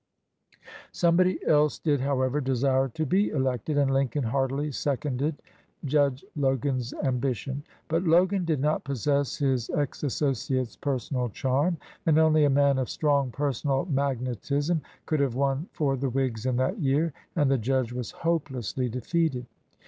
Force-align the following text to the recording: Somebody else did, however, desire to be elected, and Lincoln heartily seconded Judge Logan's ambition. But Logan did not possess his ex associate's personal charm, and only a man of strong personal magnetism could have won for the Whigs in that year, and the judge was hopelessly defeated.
Somebody 0.91 1.45
else 1.45 1.77
did, 1.77 1.99
however, 2.01 2.41
desire 2.41 2.87
to 2.87 3.05
be 3.05 3.29
elected, 3.29 3.77
and 3.77 3.93
Lincoln 3.93 4.23
heartily 4.23 4.71
seconded 4.71 5.39
Judge 5.85 6.25
Logan's 6.35 6.91
ambition. 7.03 7.61
But 7.87 8.05
Logan 8.05 8.43
did 8.43 8.59
not 8.59 8.83
possess 8.83 9.37
his 9.37 9.69
ex 9.69 10.01
associate's 10.01 10.75
personal 10.75 11.29
charm, 11.29 11.77
and 12.07 12.17
only 12.17 12.45
a 12.45 12.49
man 12.49 12.79
of 12.79 12.89
strong 12.89 13.29
personal 13.29 13.85
magnetism 13.85 14.81
could 15.05 15.19
have 15.19 15.35
won 15.35 15.69
for 15.71 15.95
the 15.95 16.09
Whigs 16.09 16.47
in 16.47 16.55
that 16.55 16.79
year, 16.79 17.13
and 17.35 17.51
the 17.51 17.59
judge 17.59 17.93
was 17.93 18.09
hopelessly 18.09 18.89
defeated. 18.89 19.45